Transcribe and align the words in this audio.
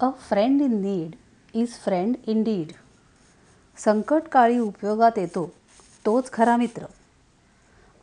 A 0.00 0.08
friend 0.28 0.60
in 0.62 0.80
need 0.80 1.14
is 1.54 1.68
friend 1.68 2.16
in 2.26 2.42
deed 2.42 2.72
संकटकाळी 3.78 4.58
उपयोगात 4.58 5.12
येतो 5.16 5.50
तोच 6.06 6.30
खरा 6.32 6.56
मित्र. 6.56 6.84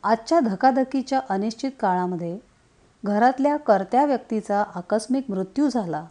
आजच्या 0.02 0.40
धकाधकीच्या 0.40 1.20
अनिश्चित 1.28 1.70
काळामध्ये 1.80 2.38
घरातल्या 3.04 3.56
कर्त्या 3.56 4.04
व्यक्तीचा 4.04 4.62
आकस्मिक 4.74 5.30
मृत्यू 5.30 5.68
झाला 5.68 6.04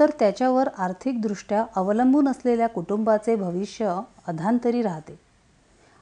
तर 0.00 0.10
त्याच्यावर 0.18 0.68
आर्थिकदृष्ट्या 0.78 1.64
अवलंबून 1.76 2.28
असलेल्या 2.28 2.68
कुटुंबाचे 2.68 3.36
भविष्य 3.36 4.00
अधांतरी 4.26 4.82
राहते. 4.82 5.18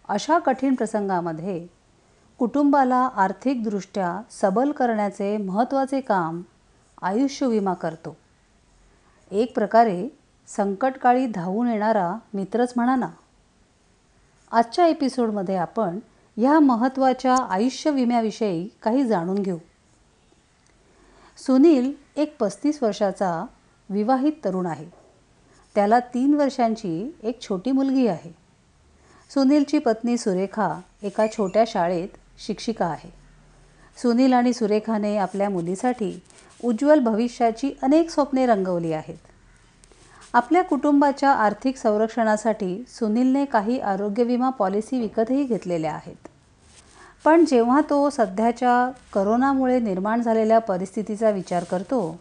अशा 0.08 0.38
कठीण 0.38 0.74
प्रसंगामध्ये 0.74 1.66
कुटुंबाला 2.38 3.08
आर्थिकदृष्ट्या 3.16 4.20
सबल 4.30 4.72
करण्याचे 4.72 5.36
महत्त्वाचे 5.36 6.00
काम 6.00 6.42
आयुष्य 7.02 7.46
विमा 7.46 7.74
करतो. 7.74 8.16
एक 9.30 9.54
प्रकारे 9.54 10.08
संकटकाळी 10.46 11.26
धावून 11.26 11.68
येणारा 11.68 12.14
मित्रच 12.34 12.72
म्हणा 12.76 12.96
ना 12.96 13.08
आजच्या 14.52 14.86
एपिसोडमध्ये 14.86 15.56
आपण 15.56 15.98
ह्या 16.36 16.60
महत्त्वाच्या 16.60 17.34
आयुष्य 17.34 17.90
विम्याविषयी 17.90 18.68
काही 18.82 19.06
जाणून 19.06 19.38
घेऊ. 19.38 19.58
सुनील 21.36 21.92
एक 22.16 22.36
पस्तीस 22.38 22.82
वर्षाचा 22.82 23.44
विवाहित 23.90 24.32
तरुण 24.44 24.66
आहे. 24.66 24.86
त्याला 25.74 26.00
तीन 26.00 26.34
वर्षांची 26.34 27.16
एक 27.22 27.40
छोटी 27.40 27.72
मुलगी 27.72 28.06
आहे. 28.06 28.30
सुनीलची 29.30 29.78
पत्नी 29.78 30.18
सुरेखा 30.18 30.80
एका 31.02 31.26
छोट्या 31.26 31.64
शाळेत 31.66 32.08
शिक्षिका 32.38 32.86
आहे. 32.86 33.17
सुनील 34.02 34.32
आणि 34.32 34.52
सुरेखाने 34.52 35.16
आपल्या 35.16 35.48
मुलीसाठी 35.50 36.22
उज्ज्वल 36.64 36.98
भविष्याची 36.98 37.72
अनेक 37.82 38.10
स्वप्ने 38.10 38.46
रंगवली 38.46 38.92
आहेत. 38.92 39.16
आपल्या 40.34 40.62
कुटुंबाच्या 40.62 41.30
आर्थिक 41.30 41.76
संरक्षणासाठी 41.76 42.84
सुनीलने 42.88 43.44
काही 43.44 43.80
आरोग्य 43.80 44.22
विमा 44.22 44.50
पॉलिसी 44.50 45.00
विकतही 45.00 45.44
घेतलेल्या 45.44 45.92
आहेत. 45.92 46.28
पण 47.24 47.44
जेव्हा 47.44 47.80
तो 47.90 48.10
सध्याच्या 48.10 48.90
करोनामुळे 49.12 49.80
निर्माण 49.80 50.22
झालेल्या 50.22 50.58
परिस्थितीचा 50.58 51.30
विचार 51.30 51.64
करतो 51.64 52.20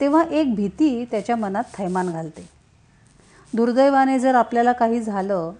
तेव्हा 0.00 0.24
एक 0.30 0.54
भीती 0.54 1.04
त्याच्या 1.04 1.36
मनात 1.36 1.64
थैमान 1.74 2.10
घालते. 2.10 2.48
दुर्दैवाने 3.52 4.18
जर 4.18 4.34
आपल्याला 4.34 4.72
काही 4.72 5.00
झालं 5.00 5.52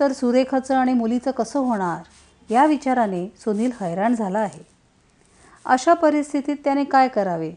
तर 0.00 0.12
सुरेखाचं 0.12 0.76
आणि 0.76 0.92
मुलीचं 0.92 1.30
कसं 1.30 1.58
होणार 1.58 2.02
या 2.52 2.66
विचाराने 2.66 3.26
सुनील 3.44 3.70
हैराण 3.80 4.14
झाला 4.14 4.38
आहे. 4.38 4.75
अशा 5.66 5.94
परिस्थितीत 5.94 6.56
त्याने 6.64 6.84
काय 6.84 7.08
करावे? 7.08 7.52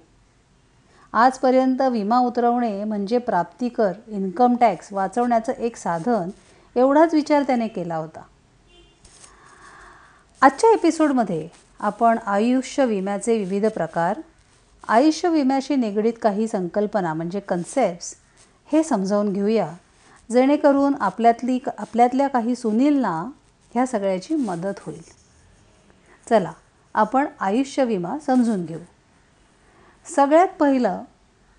आजपर्यंत 1.13 1.81
विमा 1.81 2.17
उतरवणे 2.19 2.83
म्हणजे 2.83 3.17
प्राप्तिकर 3.17 3.91
इन्कम 4.07 4.55
टॅक्स 4.55 4.91
वाचवण्याचं 4.93 5.53
एक 5.53 5.75
साधन 5.75 6.29
एवढाच 6.75 7.13
विचार 7.13 7.43
त्याने 7.43 7.67
केला 7.67 7.95
होता. 7.95 8.21
आजच्या 10.41 10.71
एपिसोडमध्ये 10.71 11.47
आपण 11.79 12.17
आयुष्य 12.25 12.85
विम्याचे 12.85 13.37
विविध 13.37 13.65
प्रकार 13.65 14.19
आयुष्य 14.87 15.29
विम्याशी 15.29 15.75
निगडीत 15.75 16.13
काही 16.21 16.47
संकल्पना 16.47 17.13
म्हणजे 17.13 17.39
कन्सेप्ट्स 17.39 18.13
हे 18.71 18.83
समजावून 18.83 19.33
घेऊया 19.33 19.67
जेणेकरून 20.29 20.95
आपल्यातली 20.99 21.59
आपल्यातल्या 21.77 22.27
काही 22.27 22.55
सुनीलना 22.55 23.13
ह्या 23.73 23.85
सगळ्याची 23.85 24.35
मदत 24.35 24.79
होईल. 24.79 25.01
चला 26.29 26.51
आपण 26.93 27.25
आयुष्य 27.39 27.83
विमा 27.83 28.17
समजून 28.19 28.65
घेऊ. 28.65 28.79
सगळ्यात 30.15 30.47
पहिलं 30.59 31.01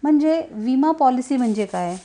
म्हणजे 0.02 0.48
विमा 0.50 0.90
पॉलिसी 0.90 1.36
म्हणजे 1.36 1.66
काय? 1.66 1.96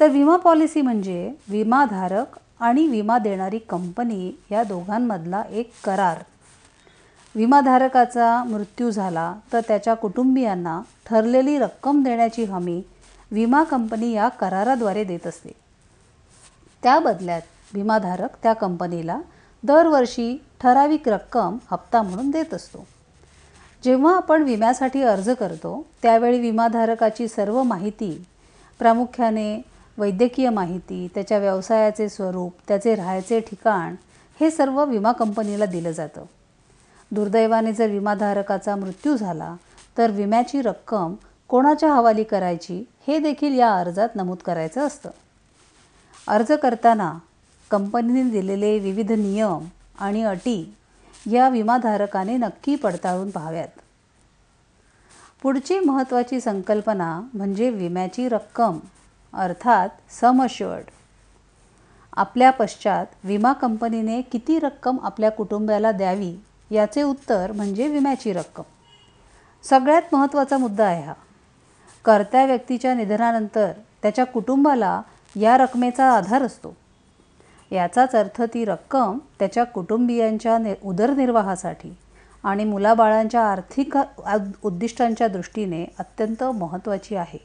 तर 0.00 0.08
विमा 0.08 0.36
पॉलिसी 0.36 0.82
म्हणजे 0.82 1.32
विमाधारक 1.48 2.26
आणि 2.60 2.86
विमा 2.86 3.18
देणारी 3.18 3.58
कंपनी 3.58 4.38
या 4.50 4.62
दोघांमधला 4.62 5.42
एक 5.50 5.72
करार. 5.84 6.18
विमाधारकाचा 7.34 8.44
मृत्यू 8.44 8.90
झाला 8.90 9.34
तर 9.52 9.60
त्याच्या 9.68 9.94
कुटुंबियांना 9.94 10.80
ठरलेली 11.06 11.58
रक्कम 11.58 12.02
देण्याची 12.02 12.44
हमी 12.44 12.82
विमा 13.30 13.62
कंपनी 13.62 14.12
या 14.12 14.28
कराराद्वारे 14.28 15.04
देत 15.04 15.26
असते. 15.26 15.52
त्या 16.82 16.98
बदल्यात 16.98 17.42
विमाधारक 17.74 18.28
त्या 18.42 18.52
कंपनीला 18.52 19.20
दरवर्षी 19.62 20.42
ठराविक 20.60 21.08
रक्कम 21.08 21.56
हप्ता 21.70 22.02
म्हणून 22.02 22.30
देत 22.30 22.54
असतो. 22.54 22.86
जेव्हा 23.84 24.16
आपण 24.16 24.42
विम्यासाठी 24.42 25.02
अर्ज 25.02 25.30
करतो 25.30 25.86
त्यावेळी 26.02 26.40
विमाधारकाची 26.40 27.28
सर्व 27.28 27.62
माहिती 27.62 28.26
प्रामुख्याने 28.78 29.62
वैद्यकीय 29.98 30.48
माहिती 30.50 31.08
त्याच्या 31.14 31.38
व्यवसायाचे 31.38 32.08
स्वरूप 32.08 32.52
त्याचे 32.68 32.94
राहायचे 32.94 33.40
ठिकाण 33.40 33.94
हे 34.40 34.50
सर्व 34.50 34.84
विमा 34.84 35.12
कंपनीला 35.12 35.66
दिलं 35.66 35.90
जातं. 35.90 36.24
दुर्दैवाने 37.10 37.72
जर 37.72 37.86
विमाधारकाचा 37.86 38.76
मृत्यू 38.76 39.16
झाला 39.16 39.54
तर 39.98 40.10
विम्याची 40.10 40.62
रक्कम 40.62 41.14
कोणाच्या 41.48 41.92
हवाली 41.92 42.24
करायची 42.24 42.82
हे 43.06 43.18
देखील 43.18 43.58
या 43.58 43.74
अर्जात 43.74 44.08
नमूद 44.14 44.38
करायचं 44.46 44.86
असतं. 44.86 45.10
अर्ज 46.28 46.52
करताना 46.52 47.12
कंपनीने 47.70 48.30
दिलेले 48.30 48.78
विविध 48.78 49.12
नियम 49.12 49.64
आणि 50.00 50.22
अटी 50.22 50.76
या 51.30 51.48
विमाधारकाने 51.48 52.36
नक्की 52.36 52.76
पडताळून 52.76 53.30
पाहाव्यात. 53.30 53.68
पुढची 55.42 55.78
महत्त्वाची 55.78 56.40
संकल्पना 56.40 57.22
म्हणजे 57.34 57.70
विम्याची 57.70 58.28
रक्कम 58.28 58.78
अर्थात 59.34 59.88
सम 60.20 60.46
आपल्या 62.12 62.50
पश्चात 62.50 63.06
विमा 63.24 63.52
कंपनीने 63.52 64.20
किती 64.20 64.58
रक्कम 64.58 64.96
आपल्या 65.02 65.30
कुटुंबाला 65.30 65.92
द्यावी 65.92 66.36
याचे 66.70 67.02
उत्तर 67.02 67.52
म्हणजे 67.52 67.88
विम्याची 67.88 68.32
रक्कम. 68.32 68.62
सगळ्यात 69.62 70.02
महत्त्वाचा 70.12 70.58
मुद्दा 70.58 70.86
आहे 70.86 71.02
हा. 71.02 71.12
कर्त्या 72.04 72.44
व्यक्तीच्या 72.44 72.94
निधनानंतर 72.94 73.72
त्याच्या 74.02 74.26
कुटुंबाला 74.26 75.02
या 75.36 75.56
रकमेचा 75.56 76.12
आधार 76.12 76.42
असतो. 76.42 76.76
याचाच 77.70 78.14
अर्थ 78.14 78.42
ती 78.54 78.64
रक्कम 78.64 79.18
त्याच्या 79.38 79.64
कुटुंबियांच्या 79.64 80.58
नि 80.58 80.74
उदरनिर्वाहासाठी 80.84 81.96
आणि 82.44 82.64
मुलाबाळांच्या 82.64 83.40
आर्थिक 83.42 83.96
उद्दिष्टांच्या 84.62 85.28
दृष्टीने 85.28 85.84
अत्यंत 85.98 86.44
महत्त्वाची 86.44 87.16
आहे. 87.16 87.38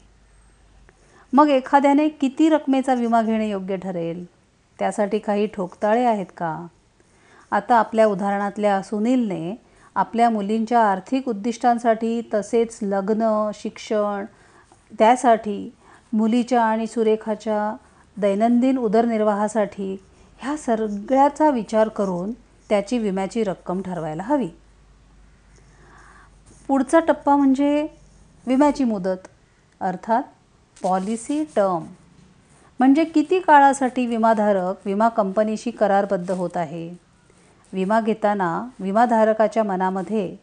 मग 1.32 1.48
एखाद्याने 1.48 2.08
किती 2.08 2.48
रकमेचा 2.48 2.94
विमा 2.94 3.22
घेणे 3.22 3.48
योग्य 3.48 3.76
ठरेल? 3.76 4.24
त्यासाठी 4.78 5.18
काही 5.18 5.46
ठोकताळे 5.46 6.04
आहेत 6.04 6.26
का? 6.36 6.66
आता 7.50 7.74
आपल्या 7.74 8.06
उदाहरणातल्या 8.06 8.82
सुनीलने 8.82 9.54
आपल्या 9.94 10.30
मुलींच्या 10.30 10.80
आर्थिक 10.80 11.28
उद्दिष्टांसाठी 11.28 12.20
तसेच 12.34 12.78
लग्न 12.82 13.50
शिक्षण 13.54 14.24
त्यासाठी 14.98 15.74
मुलीच्या 16.12 16.62
आणि 16.62 16.86
सुरेखाच्या 16.86 17.76
दैनंदिन 18.16 18.78
उदरनिर्वाहासाठी 18.78 19.96
ह्या 20.38 20.56
सगळ्याचा 20.56 21.50
विचार 21.50 21.88
करून 21.88 22.32
त्याची 22.68 22.98
विम्याची 22.98 23.44
रक्कम 23.44 23.82
ठरवायला 23.82 24.22
हवी. 24.22 24.48
पुढचा 26.68 27.00
टप्पा 27.00 27.36
म्हणजे 27.36 27.86
विम्याची 28.46 28.84
मुदत 28.84 29.28
अर्थात 29.80 30.22
पॉलिसी 30.82 31.44
टर्म. 31.56 31.84
म्हणजे 32.78 33.04
किती 33.04 33.40
काळासाठी 33.40 34.06
विमाधारक 34.06 34.74
विमा 34.84 35.08
कंपनीशी 35.08 35.70
करारबद्ध 35.70 36.30
होत 36.30 36.56
आहे? 36.56 37.06
विमा 37.72 38.00
घेताना 38.00 38.68
विमाधारकाच्या 38.80 39.62
मनामध्ये 39.62 40.36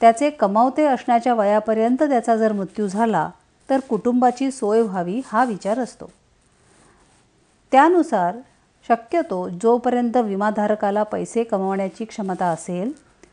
त्याचे 0.00 0.30
कमावते 0.30 0.86
असण्याच्या 0.86 1.34
वयापर्यंत 1.34 2.02
त्याचा 2.02 2.36
जर 2.36 2.52
मृत्यू 2.52 2.88
झाला 2.88 3.30
तर 3.70 3.80
कुटुंबाची 3.80 4.50
सोय 4.50 4.80
व्हावी 4.80 5.22
हा 5.26 5.44
विचार 5.44 5.78
असतो. 5.78 6.10
त्यानुसार 7.72 8.36
शक्यतो 8.88 9.48
जोपर्यंत 9.48 10.16
विमाधारकाला 10.16 11.02
पैसे 11.02 11.44
कमवण्याची 11.44 12.04
क्षमता 12.04 12.46
असेल 12.46 12.92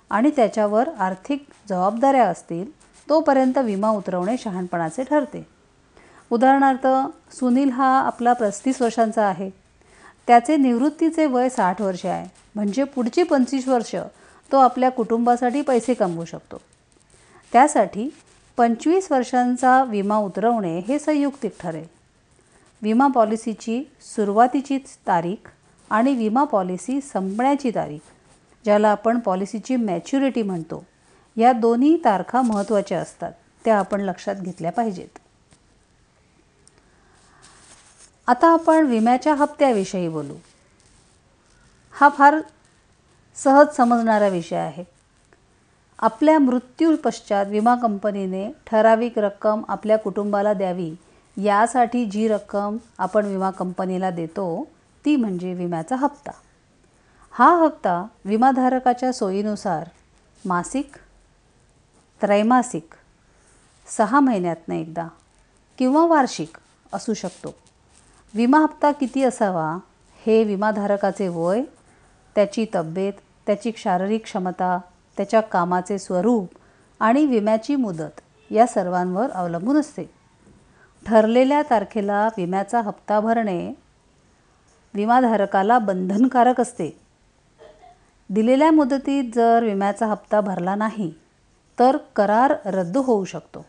आणि 0.10 0.32
त्याच्यावर 0.36 0.90
आर्थिक 1.00 1.46
जबाबदाऱ्या 1.70 2.28
असतील 2.28 2.72
तोपर्यंत 3.10 3.58
विमा 3.58 3.90
उतरवणे 3.90 4.36
शहाणपणाचे 4.40 5.04
ठरते. 5.04 5.48
उदाहरणार्थ 6.32 6.88
सुनील 7.36 7.70
हा 7.70 8.00
आपला 8.00 8.34
पस्तीस 8.34 8.82
वर्षांचा 8.82 9.26
आहे. 9.26 9.50
त्याचे 10.28 10.58
निवृत्तीचे 10.58 11.26
वय 11.26 11.50
साठ 11.50 11.82
वर्षे 11.82 12.08
आहे. 12.08 12.30
म्हणजे 12.56 12.84
पुढची 12.84 13.24
पंचवीस 13.24 13.68
वर्ष 13.68 13.96
तो 14.52 14.58
आपल्या 14.58 14.90
कुटुंबासाठी 14.90 15.62
पैसे 15.62 15.94
कमवू 15.94 16.26
शकतो. 16.26 16.58
त्यासाठी 17.54 18.14
पंचवीस 18.58 19.12
वर्षांचा 19.12 19.84
विमा 19.84 20.18
उतरवणे 20.18 20.80
हे 20.80 21.00
संयुक्तिक 21.00 21.52
ठरेल. 21.60 21.95
विमा 22.86 23.08
पॉलिसीची 23.08 23.92
सुरुवातीची 24.02 24.78
तारीख 24.78 25.50
आणि 25.90 26.16
विमा 26.16 26.44
पॉलिसी 26.44 27.02
संपण्याची 27.02 27.70
तारीख 27.70 28.00
ज्याला 28.64 28.90
आपण 28.90 29.20
पॉलिसीची 29.20 29.76
मॅच्युरिटी 29.76 30.42
म्हणतो 30.42 30.86
या 31.38 31.52
दोन्ही 31.54 31.98
तारखा 32.06 32.42
महत्त्वाच्या 32.42 33.00
असतात 33.00 33.32
त्या 33.66 33.80
आपण 33.80 34.02
लक्षात 34.02 34.36
घेतल्या 34.36 34.72
पाहिजेत. 34.72 35.20
आता 38.28 38.48
आपण 38.48 38.86
विम्याच्या 38.86 39.34
हप्त्याविषयी 39.34 40.08
बोलू. 40.08 40.36
हा 41.92 42.10
फार 42.10 42.36
सहज 43.36 43.76
समजणारा 43.76 44.28
विषय 44.28 44.58
आहे. 44.58 44.84
आपल्या 46.00 46.40
मृत्यू 46.40 46.96
पश्चात 46.96 47.46
विमा 47.46 47.76
कंपनीने 47.76 48.52
ठराविक 48.68 49.20
रक्कम 49.20 49.62
आपल्या 49.68 49.98
कुटुंबाला 49.98 50.54
द्यावी 50.54 50.96
यासाठी 51.38 52.06
जी 52.06 52.28
रक्कम 52.28 52.78
आपण 53.00 53.26
विमा 53.26 53.52
कंपनीला 53.52 54.10
देतो 54.10 54.68
ती 55.06 55.16
म्हणजे 55.16 55.54
विम्याचा 55.54 55.96
हप्ता. 55.96 56.32
हा 57.32 57.56
हप्ता 57.56 58.06
विमाधारकाच्या 58.26 59.14
सोयीनुसार 59.14 59.90
मासिक 60.46 60.92
त्रैमासिक 62.22 62.90
सहा 63.98 64.20
महिन्यातनं 64.20 64.76
एकदा 64.76 65.08
किंवा 65.78 66.06
वार्षिक 66.06 66.58
असू 66.94 67.14
शकतो. 67.14 67.56
विमा 68.34 68.60
हप्ता 68.60 68.92
किती 68.92 69.24
असावा 69.24 69.78
हे 70.26 70.44
विमाधारकाचे 70.44 71.28
वय 71.28 71.62
त्याची 72.36 72.66
तब्येत 72.76 73.14
त्याची 73.46 73.72
शारीरिक 73.78 74.24
क्षमता 74.24 74.80
त्याच्या 75.18 75.42
कामाचे 75.42 76.00
स्वरूप 76.00 76.50
आणि 77.00 77.26
विम्याची 77.26 77.76
मुदत 77.76 78.22
या 78.52 78.68
सर्वांवर 78.68 79.32
अवलंबून 79.32 79.78
असते. 79.78 80.15
ठरलेल्या 81.06 81.62
तारखेला 81.70 82.30
विम्याचा 82.38 82.82
हप्ता 82.82 83.20
भरणे 83.20 83.74
विमाधारकाला 84.94 85.80
बंधनकारक 85.80 86.62
असते. 86.62 87.00
दिलेल्या 88.30 88.72
मुदतीत 88.72 89.24
जर 89.36 89.64
विम्याचा 89.64 90.06
हप्ता 90.06 90.42
भरला 90.42 90.76
नाही 90.76 91.14
तर 91.80 91.98
करार 92.16 92.54
रद्द 92.66 92.98
होऊ 92.98 93.26
शकतो. 93.26 93.66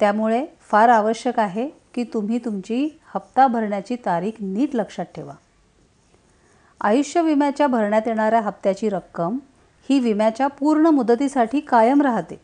त्यामुळे 0.00 0.46
फार 0.60 0.88
आवश्यक 0.88 1.38
आहे 1.38 1.68
की 1.68 2.04
तुम्ही 2.04 2.38
तुमची 2.38 3.00
हप्ता 3.14 3.46
भरण्याची 3.46 3.96
तारीख 3.96 4.32
नीट 4.40 4.74
लक्षात 4.74 5.04
ठेवा. 5.04 5.32
आयुष्य 6.80 7.22
विम्याच्या 7.22 7.66
भरण्यात 7.66 8.02
येणाऱ्या 8.06 8.40
हप्त्याची 8.40 8.88
रक्कम 8.88 9.38
ही 9.88 9.98
विम्याच्या 10.00 10.46
पूर्ण 10.46 10.86
मुदतीसाठी 10.86 11.60
कायम 11.60 12.02
राहते. 12.02 12.40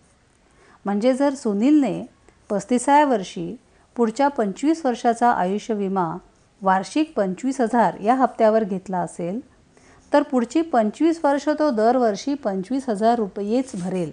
म्हणजे 0.84 1.14
जर 1.14 1.34
सुनीलने 1.34 2.06
पस्तीसाव्या 2.50 3.04
वर्षी 3.04 3.56
पुढच्या 3.96 4.28
पंचवीस 4.28 4.86
वर्षाचा 4.86 5.30
आयुष्य 5.30 5.74
विमा 5.74 6.16
वार्षिक 6.62 7.12
पंचवीस 7.16 7.60
हजार 7.60 8.00
या 8.00 8.14
हप्त्यावर 8.14 8.64
घेतला 8.64 8.98
असेल 8.98 9.40
तर 10.12 10.22
पुढची 10.22 10.62
पंचवीस 10.62 11.20
वर्ष 11.24 11.48
तो 11.48 11.70
दरवर्षी 11.70 12.34
पंचवीस 12.34 12.88
हजार 12.88 13.14
रुपयेच 13.14 13.70
भरेल. 13.74 14.12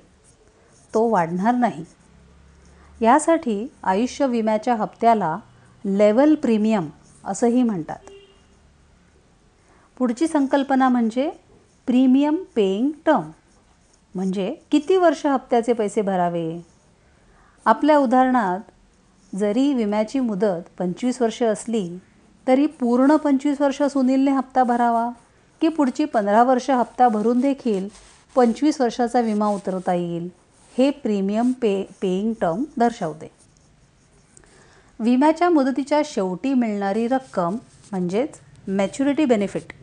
तो 0.94 1.10
वाढणार 1.10 1.54
नाही. 1.54 1.86
यासाठी 3.02 3.72
आयुष्य 3.84 4.28
विम्याच्या 4.28 4.76
हप्त्याला 4.76 5.38
लेवल 5.86 6.36
प्रीमियम 6.36 6.90
असंही 7.26 7.64
म्हणतात. 7.64 8.00
पुढची 9.98 10.28
संकल्पना 10.28 10.90
म्हणजे 10.90 11.30
प्रीमियम 11.86 12.44
पेईंग 12.56 12.90
टर्म. 13.06 13.32
म्हणजे 14.16 14.56
किती 14.72 14.98
वर्ष 14.98 15.26
हप्त्याचे 15.26 15.74
पैसे 15.74 16.02
भरावे? 16.02 16.66
आपल्या 17.66 17.98
उदाहरणात 17.98 18.69
जरी 19.36 19.74
विम्याची 19.74 20.20
मुदत 20.20 20.70
पंचवीस 20.80 21.22
वर्ष 21.22 21.44
असली 21.44 21.98
तरी 22.48 22.66
पूर्ण 22.66 23.16
पंचवीस 23.16 23.62
वर्ष 23.62 23.82
सुनीलने 23.84 24.32
हप्ता 24.32 24.64
भरावा 24.64 25.10
की 25.62 25.68
पुढची 25.68 26.06
पंधरा 26.06 26.44
वर्ष 26.44 26.70
हप्ता 26.70 27.08
भरून 27.08 27.40
देखील 27.40 27.88
पंचवीस 28.36 28.82
वर्षाचा 28.82 29.20
विमा 29.20 29.48
उतरवता 29.48 29.94
येईल 29.94 30.30
हे 30.78 30.90
प्रीमियम 30.92 31.52
पे 31.52 31.90
पेईंग 32.02 32.34
टर्म 32.42 32.64
दर्शवते. 32.78 33.32
विम्याच्या 35.00 35.50
मुदतीच्या 35.50 36.02
शेवटी 36.06 36.54
मिळणारी 36.54 37.08
रक्कम 37.08 37.58
म्हणजेच 37.92 38.30
मॅच्युरिटी 38.68 39.26
बेनिफिट. 39.26 39.74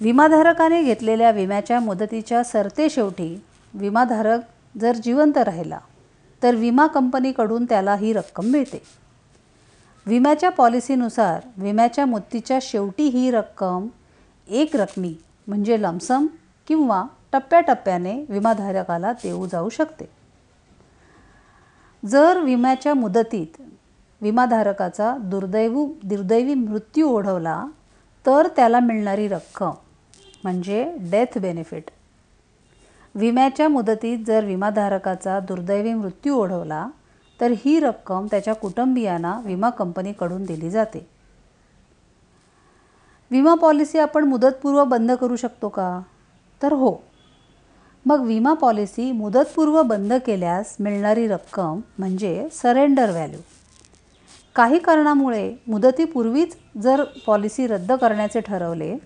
विमाधारकाने 0.00 0.82
घेतलेल्या 0.82 1.30
विम्याच्या 1.30 1.80
मुदतीच्या 1.80 2.44
सरते 2.44 2.90
शेवटी 2.90 3.42
विमाधारक 3.74 4.40
जर 4.78 4.92
जिवंत 4.92 5.38
राहिला 5.38 5.78
तर 6.42 6.54
विमा 6.54 6.86
कंपनीकडून 6.86 7.64
त्याला 7.64 7.94
ही 7.94 8.12
रक्कम 8.12 8.44
मिळते. 8.44 8.82
विम्याच्या 10.06 10.50
पॉलिसीनुसार 10.50 11.40
विम्याच्या 11.56 12.06
मुदतीच्या 12.06 12.58
शेवटी 12.62 13.08
ही 13.08 13.30
रक्कम 13.30 13.86
एक 14.48 14.76
रकमी 14.76 15.14
म्हणजे 15.46 15.82
लमसम 15.82 16.26
किंवा 16.68 17.04
टप्प्याटप्प्याने 17.32 18.24
विमाधारकाला 18.28 19.12
देऊ 19.12 19.46
जाऊ 19.46 19.68
शकते. 19.68 20.04
जर 22.08 22.40
विम्याच्या 22.40 22.94
मुदतीत 22.94 23.60
विमाधारकाचा 24.20 25.16
दुर्दैव 25.20 25.86
दुर्दैवी 26.02 26.54
मृत्यू 26.54 27.08
ओढवला 27.08 27.66
तर 28.26 28.48
त्याला 28.56 28.80
मिळणारी 28.80 29.28
रक्कम 29.28 29.70
म्हणजे 30.44 30.94
डेथ 30.98 31.38
बेनिफिट 31.38 31.90
विम्याच्या 33.14 33.68
मुदतीत 33.68 34.18
जर 34.26 34.44
विमाधारकाचा 34.44 35.40
दुर्दैवी 35.40 35.94
मृत्यू 35.94 36.36
ओढवला 36.36 36.88
तर 37.40 37.50
ही 37.50 37.80
रक्कम 37.80 38.26
त्याच्या 38.30 38.54
कुटुंबियांना 38.54 39.40
विमा 39.44 39.70
कंपनीकडून 39.70 40.44
दिली 40.44 40.70
जाते. 40.70 41.06
विमा 43.30 43.54
पॉलिसी 43.54 43.98
आपण 43.98 44.24
मुदतपूर्व 44.24 44.84
बंद 44.84 45.12
करू 45.12 45.36
शकतो 45.36 45.68
का? 45.68 46.00
तर 46.62 46.72
हो. 46.72 46.96
मग 48.06 48.20
विमा 48.20 48.54
पॉलिसी 48.54 49.12
मुदतपूर्व 49.12 49.82
बंद 49.82 50.12
केल्यास 50.12 50.76
मिळणारी 50.80 51.28
रक्कम 51.28 51.80
म्हणजे 51.98 52.48
सरेंडर 52.52 53.10
व्हॅल्यू. 53.10 53.40
काही 54.54 54.78
कारणामुळे 54.78 55.54
मुदतीपूर्वीच 55.68 56.56
जर 56.82 57.04
पॉलिसी 57.26 57.66
रद्द 57.66 57.92
करण्याचे 57.92 58.40
ठरवले 58.40 58.98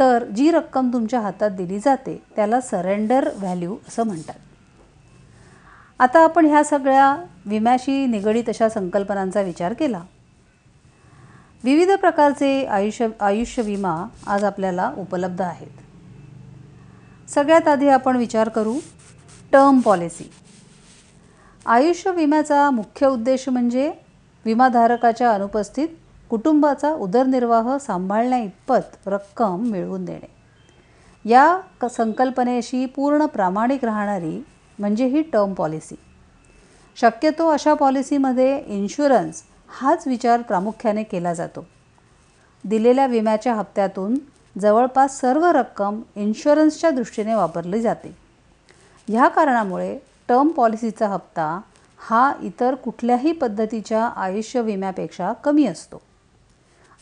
तर 0.00 0.24
जी 0.36 0.50
रक्कम 0.50 0.92
तुमच्या 0.92 1.20
हातात 1.20 1.50
दिली 1.50 1.78
जाते 1.78 2.22
त्याला 2.36 2.60
सरेंडर 2.60 3.28
व्हॅल्यू 3.36 3.76
असं 3.88 4.02
म्हणतात. 4.02 4.34
आता 5.98 6.20
आपण 6.24 6.46
ह्या 6.46 6.64
सगळ्या 6.64 7.24
विम्याशी 7.46 8.06
निगडीत 8.06 8.48
अशा 8.48 8.68
संकल्पनांचा 8.68 9.40
विचार 9.40 9.72
केला. 9.72 10.02
विविध 11.64 11.90
प्रकारचे 11.92 12.64
आयुष्य 12.64 13.08
आयुष्य 13.20 13.62
विमा 13.62 14.06
आज 14.26 14.44
आपल्याला 14.44 14.92
उपलब्ध 14.96 15.42
आहेत. 15.42 15.80
सगळ्यात 17.30 17.68
आधी 17.68 17.88
आपण 17.88 18.16
विचार 18.16 18.48
करू 18.48 18.78
टर्म 19.52 19.80
पॉलिसी 19.80 20.30
आयुष्य 21.66 22.10
विम्याचा 22.10 22.70
मुख्य 22.70 23.06
उद्देश 23.06 23.48
म्हणजे 23.48 23.92
विमाधारकाच्या 24.44 25.30
अनुपस्थित 25.30 25.88
कुटुंबाचा 26.30 26.92
उदरनिर्वाह 26.92 27.76
सांभाळण्याइतपत 27.78 29.08
रक्कम 29.08 29.64
मिळवून 29.64 30.04
देणे. 30.04 30.28
या 31.28 31.60
क 31.80 31.84
संकल्पनेशी 31.84 32.86
पूर्ण 32.86 33.26
प्रामाणिक 33.26 33.84
राहणारी 33.84 34.44
म्हणजे 34.78 35.06
ही 35.06 35.22
टर्म 35.22 35.52
पॉलिसी. 35.52 35.94
शक्यतो 36.96 37.48
अशा 37.48 37.74
पॉलिसीमध्ये 37.74 38.64
इन्शुरन्स 38.66 39.42
हाच 39.68 40.06
विचार 40.06 40.42
प्रामुख्याने 40.42 41.02
केला 41.02 41.34
जातो. 41.34 41.66
दिलेल्या 42.64 43.06
विम्याच्या 43.06 43.54
हप्त्यातून 43.54 44.18
जवळपास 44.60 45.20
सर्व 45.20 45.44
रक्कम 45.44 46.02
इन्शुरन्सच्या 46.16 46.90
दृष्टीने 46.90 47.34
वापरली 47.34 47.80
जाते. 47.80 48.16
ह्या 49.08 49.28
कारणामुळे 49.28 49.98
टर्म 50.28 50.48
पॉलिसीचा 50.48 51.08
हप्ता 51.08 51.60
हा 51.98 52.32
इतर 52.42 52.74
कुठल्याही 52.74 53.32
पद्धतीच्या 53.32 54.04
आयुष्य 54.04 54.60
विम्यापेक्षा 54.60 55.32
कमी 55.32 55.66
असतो. 55.66 56.02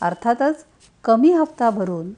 अर्थातच 0.01 0.65
कमी 1.05 1.33
हप्ता 1.33 1.71
भरून 1.71 2.11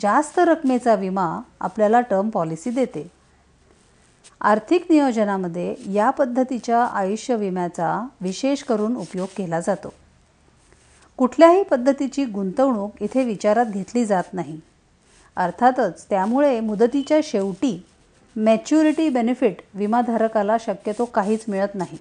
जास्त 0.00 0.38
रकमेचा 0.38 0.94
विमा 0.94 1.40
आपल्याला 1.60 2.00
टर्म 2.00 2.30
पॉलिसी 2.30 2.70
देते. 2.70 3.10
आर्थिक 4.40 4.86
नियोजनामध्ये 4.90 5.74
या 5.92 6.10
पद्धतीच्या 6.10 6.84
आयुष्य 6.84 7.36
विम्याचा 7.36 8.06
विशेष 8.20 8.62
करून 8.62 8.96
उपयोग 8.96 9.28
केला 9.36 9.60
जातो. 9.60 9.92
कुठल्याही 11.16 11.62
पद्धतीची 11.62 12.24
गुंतवणूक 12.24 12.92
इथे 13.00 13.24
विचारात 13.24 13.66
घेतली 13.66 14.04
जात 14.04 14.24
नाही. 14.32 14.60
अर्थातच 15.36 16.06
त्यामुळे 16.10 16.60
मुदतीच्या 16.60 17.20
शेवटी 17.24 17.86
मॅच्युरिटी 18.36 19.08
बेनिफिट 19.08 19.56
विमाधारकाला 19.74 20.56
शक्यतो 20.60 21.04
काहीच 21.04 21.44
मिळत 21.48 21.74
नाही. 21.74 21.98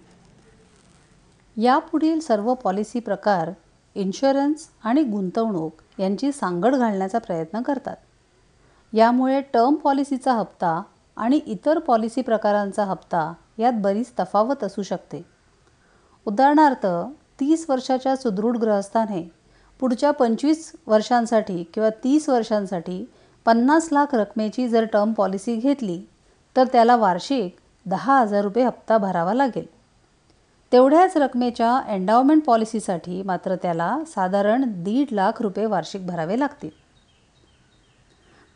यापुढील 1.63 2.19
सर्व 2.19 2.53
पॉलिसी 2.53 2.99
प्रकार 2.99 3.51
इन्शुरन्स 3.95 4.67
आणि 4.83 5.03
गुंतवणूक 5.03 5.81
यांची 5.99 6.31
सांगड 6.31 6.75
घालण्याचा 6.75 7.17
प्रयत्न 7.17 7.61
करतात. 7.61 7.95
यामुळे 8.93 9.41
टर्म 9.41 9.75
पॉलिसीचा 9.75 10.33
हप्ता 10.33 10.81
आणि 11.17 11.39
इतर 11.45 11.79
पॉलिसी 11.79 12.21
प्रकारांचा 12.21 12.83
हप्ता 12.83 13.33
यात 13.57 13.73
बरीच 13.73 14.11
तफावत 14.19 14.63
असू 14.63 14.81
शकते. 14.81 15.21
उदाहरणार्थ 16.25 16.85
तीस 17.39 17.65
वर्षाच्या 17.69 18.15
सुदृढ 18.15 18.57
ग्रहस्थाने 18.57 19.29
पुढच्या 19.79 20.11
पंचवीस 20.11 20.71
वर्षांसाठी 20.87 21.63
किंवा 21.63 21.89
तीस 22.03 22.29
वर्षांसाठी 22.29 23.03
पन्नास 23.45 23.87
लाख 23.91 24.15
रकमेची 24.15 24.67
जर 24.69 24.85
टर्म 24.85 25.13
पॉलिसी 25.13 25.55
घेतली 25.55 26.01
तर 26.55 26.67
त्याला 26.71 26.95
वार्षिक 26.95 27.55
दहा 27.85 28.19
हजार 28.19 28.43
रुपये 28.43 28.63
हप्ता 28.63 28.97
भरावा 28.97 29.33
लागेल. 29.33 29.65
तेवढ्याच 30.73 31.17
रकमेच्या 31.17 31.81
एन्डावमेंट 31.87 32.43
पॉलिसीसाठी 32.43 33.21
मात्र 33.23 33.55
त्याला 33.55 33.97
साधारण 34.07 34.63
दीड 34.67 35.07
लाख 35.11 35.41
रुपये 35.41 35.65
वार्षिक 35.65 36.07
भरावे 36.07 36.39
लागतील. 36.39 36.69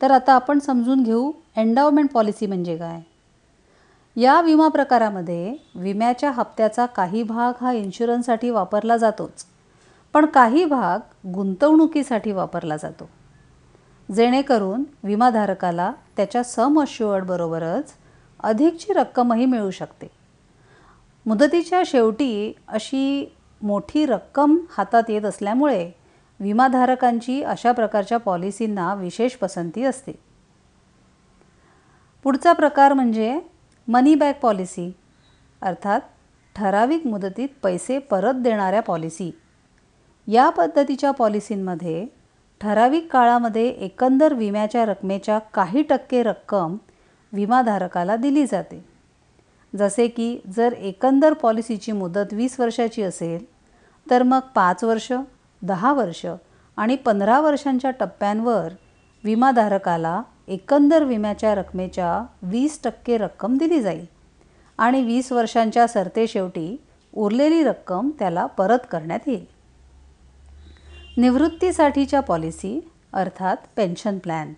तर 0.01 0.12
आता 0.12 0.33
आपण 0.33 0.59
समजून 0.59 1.03
घेऊ 1.03 1.31
एन्डावमेंट 1.57 2.12
पॉलिसी 2.12 2.45
म्हणजे 2.45 2.77
काय? 2.77 3.01
या 4.15 4.41
विमा 4.41 4.67
प्रकारामध्ये 4.67 5.55
विम्याच्या 5.75 6.31
हप्त्याचा 6.31 6.86
काही 6.86 7.24
भाग 7.24 7.53
हा 7.62 7.71
इन्शुरन्ससाठी 7.71 8.50
वापरला 8.50 8.97
जातोच 8.97 9.45
पण 10.13 10.25
काही 10.25 10.65
भाग 10.65 11.00
गुंतवणुकीसाठी 11.27 12.31
वापरला 12.31 12.77
जातो. 12.77 13.09
जेणेकरून 14.15 14.83
विमाधारकाला 15.03 15.91
त्याच्या 16.17 16.43
सम 16.43 16.83
बरोबरच 17.27 17.91
अधिकची 18.43 18.93
रक्कमही 18.93 19.45
मिळू 19.45 19.71
शकते. 19.71 20.16
मुदतीच्या 21.27 21.81
शेवटी 21.86 22.53
अशी 22.67 23.34
मोठी 23.62 24.05
रक्कम 24.05 24.57
हातात 24.77 25.03
येत 25.10 25.22
असल्यामुळे 25.22 25.91
विमाधारकांची 26.39 27.43
अशा 27.43 27.72
प्रकारच्या 27.72 28.17
पॉलिसींना 28.17 28.93
विशेष 28.93 29.36
पसंती 29.36 29.84
असते. 29.84 30.12
पुढचा 32.24 32.53
प्रकार 32.53 32.93
म्हणजे 32.93 33.39
मनी 33.88 34.15
बॅक 34.15 34.39
पॉलिसी 34.39 34.91
अर्थात 35.62 36.00
ठराविक 36.55 37.07
मुदतीत 37.07 37.48
पैसे 37.63 38.00
परत 38.00 38.34
देणाऱ्या 38.34 38.81
पॉलिसी. 38.81 39.31
या 40.27 40.50
पद्धतीच्या 40.50 41.12
पॉलिसींमध्ये 41.12 42.07
ठराविक 42.62 43.12
काळामध्ये 43.12 43.67
एकंदर 43.67 44.34
विम्याच्या 44.34 44.86
रकमेच्या 44.86 45.39
काही 45.39 45.81
टक्के 45.81 46.24
रक्कम 46.24 46.77
विमाधारकाला 47.34 48.15
दिली 48.15 48.46
जाते. 48.46 48.97
जसे 49.75 50.07
की 50.07 50.38
जर 50.55 50.74
एकंदर 50.74 51.33
पॉलिसीची 51.33 51.91
मुदत 51.91 52.33
वीस 52.33 52.59
वर्षाची 52.59 53.01
असेल 53.01 53.45
तर 54.12 54.24
मग 54.24 54.39
पाच 54.39 54.83
वर्ष 54.83 55.12
दहा 55.62 55.93
वर्ष 55.93 56.25
आणि 56.77 56.95
पंधरा 56.95 57.39
वर्षांच्या 57.39 57.91
टप्प्यांवर 57.91 58.69
विमाधारकाला 59.24 60.21
एकंदर 60.47 61.03
विम्याच्या 61.03 61.55
रकमेच्या 61.55 62.25
वीस 62.41 62.79
टक्के 62.83 63.17
रक्कम 63.17 63.57
दिली 63.57 63.81
जाईल 63.81 64.05
आणि 64.77 65.03
वीस 65.03 65.31
वर्षांच्या 65.31 65.88
सरतेशेवटी 65.88 66.81
उरलेली 67.13 67.63
रक्कम 67.63 68.09
त्याला 68.19 68.45
परत 68.45 68.79
करण्यात 68.91 69.19
येईल. 69.27 69.45
निवृत्तीसाठीच्या 71.17 72.19
पॉलिसी 72.19 72.89
अर्थात 73.13 73.57
पेन्शन 73.75 74.17
प्लॅन. 74.17 74.53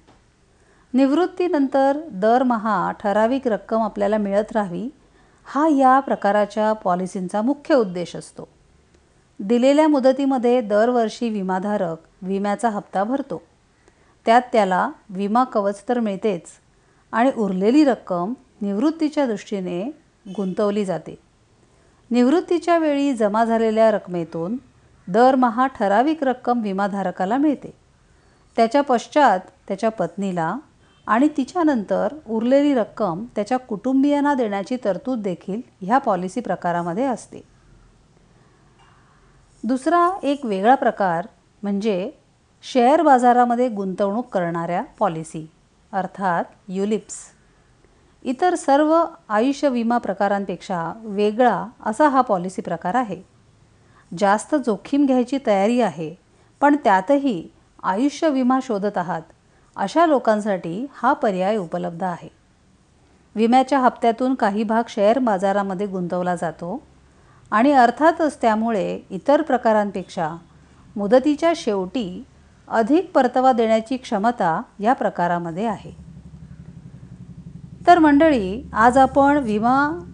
निवृत्तीनंतर 0.94 1.98
दरमहा 2.12 2.92
ठराविक 2.92 3.48
रक्कम 3.48 3.82
आपल्याला 3.82 4.18
मिळत 4.18 4.52
राहावी 4.52 4.90
हा 5.52 5.68
या 5.68 6.00
प्रकाराच्या 6.00 6.74
पॉलिसींचा 6.74 7.42
मुख्य 7.42 7.76
उद्देश 7.76 8.16
असतो. 8.16 8.48
दिलेल्या 9.40 9.88
मुदतीमध्ये 9.88 10.62
दरवर्षी 10.62 11.30
विमाधारक 11.30 11.98
विम्याचा 12.22 12.70
हप्ता 12.70 13.04
भरतो. 13.04 13.42
त्यात 14.26 14.42
त्याला 14.52 14.90
विमा 15.10 15.44
कवच 15.44 15.84
तर 15.90 16.00
मिळतेच 16.00 16.42
आणि 17.12 17.32
उरलेली 17.38 17.84
रक्कम 17.84 18.34
निवृत्तीच्या 18.62 19.26
दृष्टीने 19.26 19.92
गुंतवली 20.38 20.86
जाते. 20.86 21.20
निवृत्तीच्या 22.12 22.78
वेळी 22.78 23.14
जमा 23.14 23.46
झालेल्या 23.46 23.92
रकमेतून 23.92 24.58
दरमहा 25.08 25.68
ठराविक 25.68 26.24
रक्कम 26.24 26.62
विमाधारकाला 26.62 27.38
मिळते. 27.38 27.74
त्याच्या 28.56 28.82
पश्चात 28.82 29.40
त्याच्या 29.68 29.90
पत्नीला 29.90 30.56
आणि 31.10 31.28
तिच्यानंतर 31.38 32.14
उरलेली 32.28 32.74
रक्कम 32.74 33.24
त्याच्या 33.36 33.58
कुटुंबियांना 33.60 34.34
देण्याची 34.34 34.78
तरतूद 34.84 35.22
देखील 35.22 35.62
ह्या 35.82 35.98
पॉलिसी 35.98 36.42
प्रकारामध्ये 36.42 37.04
असते. 37.04 37.42
दुसरा 39.64 40.10
एक 40.24 40.46
वेगळा 40.46 40.76
प्रकार 40.76 41.28
म्हणजे 41.64 42.10
शेअर 42.64 43.02
बाजारामध्ये 43.02 43.68
गुंतवणूक 43.70 44.28
करणाऱ्या 44.30 44.84
पॉलिसी 45.00 45.46
अर्थात 45.94 46.44
युलिप्स. 46.68 47.16
इतर 48.26 48.56
सर्व 48.56 48.96
आयुष्य 49.30 49.70
विमा 49.70 49.98
प्रकारांपेक्षा 49.98 50.82
वेगळा 51.04 51.66
असा 51.86 52.08
हा 52.10 52.22
पॉलिसी 52.22 52.62
प्रकार 52.62 52.96
आहे. 52.96 53.22
जास्त 54.12 54.56
जोखीम 54.56 55.06
घ्यायची 55.06 55.38
तयारी 55.48 55.82
आहे 55.82 56.14
पण 56.62 56.76
त्यातही 56.84 57.42
आयुष्य 57.84 58.30
विमा 58.30 58.60
शोधत 58.64 58.98
आहात 58.98 59.22
अशा 59.76 60.06
लोकांसाठी 60.06 60.86
हा 60.94 61.14
पर्याय 61.14 61.56
उपलब्ध 61.58 62.04
आहे. 62.04 62.30
विम्याच्या 63.36 63.80
हप्त्यातून 63.80 64.36
काही 64.36 64.64
भाग 64.64 64.84
शेअर 64.90 65.20
बाजारामध्ये 65.20 65.88
गुंतवला 65.88 66.36
जातो 66.36 66.82
आणि 67.52 67.72
अर्थातच 67.72 68.42
त्यामुळे 68.42 69.00
इतर 69.10 69.42
प्रकारांपेक्षा 69.42 70.36
मुदतीच्या 70.96 71.54
शेवटी 71.56 72.26
अधिक 72.68 73.12
परतावा 73.16 73.52
देण्याची 73.52 73.98
क्षमता 73.98 74.62
या 74.80 74.94
प्रकारामध्ये 74.94 75.66
आहे. 75.66 75.92
तर 77.88 78.00
मंडळी 78.00 78.70
आज 78.74 78.98
आपण 78.98 79.38
विमा 79.38 80.06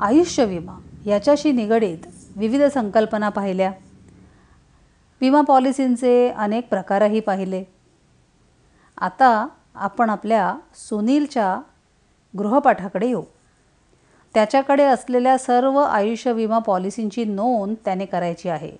आयुष्य 0.00 0.44
विमा 0.44 0.80
याच्याशी 1.06 1.52
निगडीत 1.52 1.98
विविध 2.36 2.62
संकल्पना 2.62 3.28
पाहिल्या. 3.28 3.72
विमा 5.20 5.40
पॉलिसींचे 5.40 6.30
अनेक 6.30 6.68
प्रकारही 6.68 7.20
पाहिले. 7.20 7.64
आता 8.98 9.46
आपण 9.74 10.10
आपल्या 10.10 10.56
सुनीलच्या 10.74 11.60
गृहपाठाकडे 12.38 13.06
येऊ. 13.06 13.22
त्याच्याकडे 14.34 14.84
असलेल्या 14.84 15.38
सर्व 15.38 15.78
आयुष्य 15.78 16.32
विमा 16.32 16.58
पॉलिसींची 16.58 17.24
नोंद 17.24 17.76
त्याने 17.84 18.06
करायची 18.06 18.48
आहे. 18.48 18.72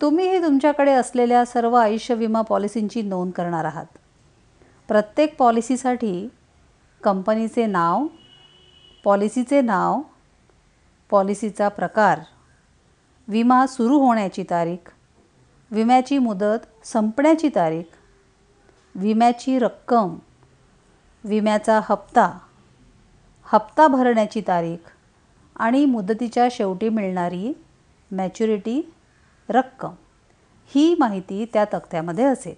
तुम्हीही 0.00 0.42
तुमच्याकडे 0.42 0.92
असलेल्या 0.92 1.44
सर्व 1.44 1.74
आयुष्य 1.74 2.14
विमा 2.14 2.40
पॉलिसींची 2.40 3.02
नोंद 3.02 3.32
करणार 3.32 3.64
आहात. 3.64 3.86
प्रत्येक 4.88 5.36
पॉलिसीसाठी 5.36 6.28
कंपनीचे 7.02 7.66
नाव 7.66 8.06
पॉलिसीचे 9.04 9.60
नाव 9.60 10.00
पॉलिसीचा 11.10 11.68
प्रकार 11.68 12.20
विमा 13.28 13.66
सुरू 13.66 13.98
होण्याची 13.98 14.42
तारीख 14.42 14.90
विम्याची 15.70 16.18
मुदत 16.18 16.86
संपण्याची 16.86 17.48
तारीख 17.48 17.84
विम्याची 18.94 19.58
रक्कम 19.58 20.16
विम्याचा 21.24 21.80
हप्ता 21.84 22.38
हप्ता 23.44 23.86
भरण्याची 23.86 24.40
तारीख 24.40 24.90
आणि 25.56 25.84
मुदतीच्या 25.84 26.48
शेवटी 26.50 26.88
मिळणारी 26.88 27.52
मॅच्युरिटी 28.12 28.92
रक्कम. 29.48 29.90
ही 30.74 30.96
माहिती 30.98 31.44
त्या 31.52 31.64
तक्त्यामध्ये 31.64 32.24
असेल. 32.24 32.54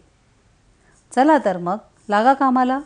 चला 1.14 1.38
तर 1.44 1.56
मग 1.56 1.76
लागा 2.08 2.32
कामाला. 2.32 2.80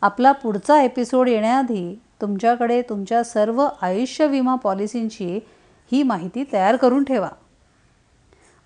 आपला 0.00 0.32
पुढचा 0.32 0.82
एपिसोड 0.82 1.28
येण्याआधी 1.28 2.00
तुमच्याकडे 2.20 2.82
तुमच्या 2.82 3.24
सर्व 3.24 3.68
आयुष्य 3.82 4.26
विमा 4.26 4.54
पॉलिसींची 4.54 5.40
ही 5.92 6.02
माहिती 6.02 6.44
तयार 6.52 6.76
करून 6.76 7.04
ठेवा. 7.04 7.30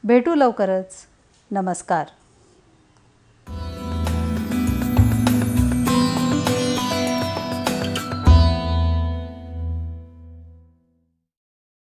भेटू 0.05 0.35
लवकरच. 0.35 0.95
नमस्कार. 1.51 2.07